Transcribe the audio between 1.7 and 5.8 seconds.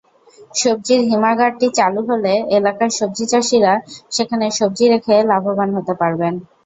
চালু হলে এলাকার সবজিচাষিরা সেখানে সবজি রেখে লাভবান